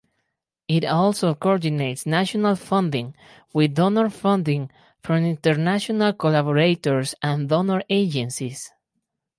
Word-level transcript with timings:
It 0.67 0.83
also 0.83 1.35
coordinates 1.35 2.07
national 2.07 2.55
funding 2.55 3.13
with 3.53 3.75
donor 3.75 4.09
funding 4.09 4.71
from 5.03 5.23
international 5.23 6.13
collaborators 6.13 7.13
and 7.21 7.47
donor 7.47 7.83
agencies. 7.87 8.71